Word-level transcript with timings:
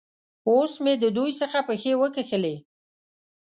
اوس 0.49 0.73
مې 0.83 0.93
د 1.03 1.05
دوی 1.17 1.31
څخه 1.41 1.59
پښې 1.67 1.93
وکښلې. 2.01 2.55